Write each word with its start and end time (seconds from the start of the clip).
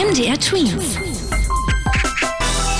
MDR 0.00 0.40
Twins. 0.40 0.98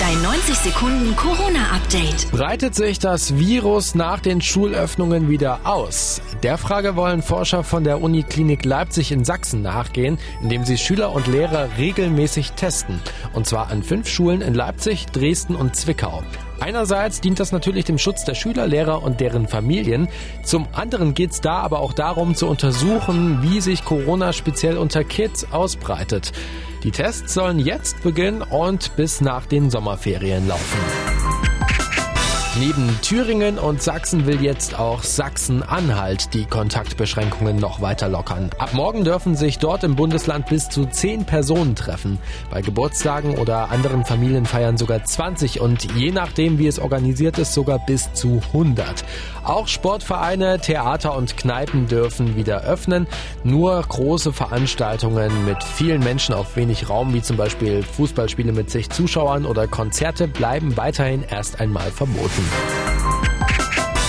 Dein 0.01 0.23
90 0.23 0.55
Sekunden 0.55 1.15
Corona-Update. 1.17 2.31
Breitet 2.33 2.75
sich 2.75 2.99
das 2.99 3.37
Virus 3.37 3.95
nach 3.95 4.21
den 4.21 4.41
Schulöffnungen 4.41 5.29
wieder 5.29 5.61
aus? 5.65 6.23
Der 6.43 6.57
Frage 6.57 6.97
wollen 6.97 7.21
Forscher 7.21 7.63
von 7.63 7.85
der 7.85 8.01
Uniklinik 8.01 8.65
Leipzig 8.65 9.13
in 9.13 9.27
Sachsen 9.27 9.61
nachgehen, 9.61 10.19
indem 10.41 10.65
sie 10.65 10.79
Schüler 10.79 11.13
und 11.13 11.27
Lehrer 11.27 11.69
regelmäßig 11.77 12.53
testen. 12.53 13.03
Und 13.35 13.47
zwar 13.47 13.71
an 13.71 13.83
fünf 13.83 14.09
Schulen 14.09 14.41
in 14.41 14.55
Leipzig, 14.55 15.05
Dresden 15.05 15.57
und 15.57 15.77
Zwickau. 15.77 16.23
Einerseits 16.61 17.21
dient 17.21 17.41
das 17.41 17.53
natürlich 17.53 17.87
dem 17.87 17.99
Schutz 17.99 18.25
der 18.25 18.35
Schüler, 18.35 18.67
Lehrer 18.67 19.03
und 19.03 19.21
deren 19.21 19.49
Familien. 19.49 20.09
Zum 20.45 20.69
anderen 20.73 21.15
geht 21.15 21.31
es 21.33 21.41
da 21.41 21.55
aber 21.61 21.81
auch 21.81 21.95
darum 21.95 22.35
zu 22.35 22.47
untersuchen, 22.47 23.43
wie 23.43 23.61
sich 23.61 23.85
Corona 23.85 24.33
speziell 24.33 24.77
unter 24.77 25.03
Kids 25.03 25.51
ausbreitet. 25.53 26.33
Die 26.85 26.91
Tests 26.91 27.35
sollen 27.35 27.59
jetzt 27.59 28.03
beginnen 28.03 28.43
und 28.43 28.95
bis 28.97 29.21
nach 29.21 29.47
den 29.47 29.71
Sommerferien 29.71 30.47
laufen. 30.49 31.00
Neben 32.61 32.95
Thüringen 33.01 33.59
und 33.59 33.81
Sachsen 33.81 34.27
will 34.27 34.43
jetzt 34.43 34.79
auch 34.79 35.03
Sachsen-Anhalt 35.03 36.35
die 36.35 36.45
Kontaktbeschränkungen 36.45 37.57
noch 37.57 37.81
weiter 37.81 38.11
lockern. 38.11 38.51
Ab 38.59 38.75
morgen 38.75 39.03
dürfen 39.03 39.35
sich 39.35 39.59
dort 39.59 39.83
im 39.83 39.97
Bundesland 39.97 40.45
bis 40.45 40.69
zu 40.69 40.85
zehn 40.85 41.25
Personen 41.25 41.75
treffen. 41.75 42.19
Bei 42.51 42.61
Geburtstagen 42.61 43.39
oder 43.39 43.71
anderen 43.71 44.05
Familienfeiern 44.05 44.77
sogar 44.77 45.03
20 45.03 45.59
und 45.61 45.91
je 45.95 46.13
nachdem, 46.13 46.59
wie 46.59 46.67
es 46.67 46.79
organisiert 46.79 47.39
ist, 47.39 47.55
sogar 47.55 47.79
bis 47.79 48.13
zu 48.13 48.43
100. 48.49 49.07
Auch 49.43 49.67
Sportvereine, 49.67 50.61
Theater 50.61 51.17
und 51.17 51.39
Kneipen 51.39 51.89
dürfen 51.89 52.37
wieder 52.37 52.65
öffnen. 52.65 53.07
Nur 53.43 53.81
große 53.81 54.35
Veranstaltungen 54.35 55.47
mit 55.47 55.65
vielen 55.65 56.05
Menschen 56.05 56.35
auf 56.35 56.57
wenig 56.57 56.91
Raum, 56.91 57.15
wie 57.15 57.23
zum 57.23 57.39
Beispiel 57.39 57.83
Fußballspiele 57.83 58.53
mit 58.53 58.71
sich 58.71 58.91
Zuschauern 58.91 59.47
oder 59.47 59.67
Konzerte, 59.67 60.29
bleiben 60.29 60.77
weiterhin 60.77 61.25
erst 61.27 61.59
einmal 61.59 61.91
verboten. 61.91 62.50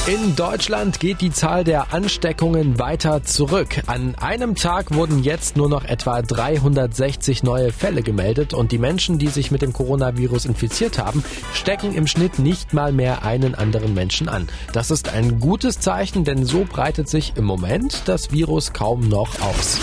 In 0.08 0.36
Deutschland 0.36 1.00
geht 1.00 1.22
die 1.22 1.32
Zahl 1.32 1.64
der 1.64 1.94
Ansteckungen 1.94 2.80
weiter 2.80 3.24
zurück. 3.24 3.84
An 3.86 4.16
einem 4.16 4.56
Tag 4.56 4.94
wurden 4.94 5.24
jetzt 5.24 5.56
nur 5.56 5.70
noch 5.70 5.86
etwa 5.86 6.24
360 6.24 7.44
neue 7.44 7.72
Fälle 7.72 8.02
gemeldet 8.02 8.56
und 8.56 8.72
die 8.72 8.80
Menschen, 8.80 9.20
die 9.20 9.28
sich 9.28 9.52
mit 9.52 9.62
dem 9.62 9.74
Coronavirus 9.74 10.46
infiziert 10.46 10.98
haben, 10.98 11.24
stecken 11.54 11.94
im 11.94 12.08
Schnitt 12.08 12.40
nicht 12.40 12.74
mal 12.74 12.92
mehr 12.92 13.24
einen 13.24 13.54
anderen 13.54 13.94
Menschen 13.94 14.28
an. 14.28 14.50
Das 14.74 14.90
ist 14.90 15.08
ein 15.08 15.40
gutes 15.40 15.80
Zeichen, 15.80 16.26
denn 16.26 16.46
so 16.46 16.66
breitet 16.66 17.08
sich 17.08 17.34
im 17.38 17.46
Moment 17.46 18.02
das 18.06 18.32
Virus 18.32 18.74
kaum 18.74 19.08
noch 19.08 19.40
aus. 19.40 19.80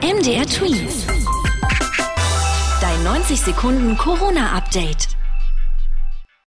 MDR 0.00 0.46
Tweet. 0.46 0.88
Dein 2.80 3.02
90 3.02 3.40
Sekunden 3.40 3.98
Corona-Update. 3.98 5.08